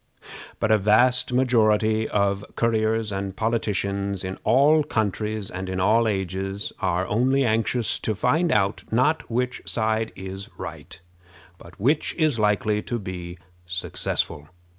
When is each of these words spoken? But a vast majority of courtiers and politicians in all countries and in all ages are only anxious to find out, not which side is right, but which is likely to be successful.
But 0.59 0.71
a 0.71 0.79
vast 0.79 1.31
majority 1.31 2.09
of 2.09 2.43
courtiers 2.55 3.11
and 3.11 3.35
politicians 3.37 4.23
in 4.23 4.39
all 4.43 4.81
countries 4.83 5.51
and 5.51 5.69
in 5.69 5.79
all 5.79 6.07
ages 6.07 6.73
are 6.79 7.05
only 7.05 7.45
anxious 7.45 7.99
to 7.99 8.15
find 8.15 8.51
out, 8.51 8.83
not 8.91 9.29
which 9.29 9.61
side 9.65 10.11
is 10.15 10.49
right, 10.57 10.99
but 11.59 11.79
which 11.79 12.15
is 12.15 12.39
likely 12.39 12.81
to 12.81 12.97
be 12.97 13.37
successful. 13.67 14.47